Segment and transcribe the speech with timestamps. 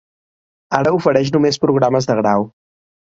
[0.77, 2.49] Ara ofereix només programes de grau.